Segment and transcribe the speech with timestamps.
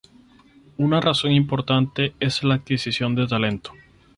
[0.77, 3.71] Una razón importante es la adquisición de talento.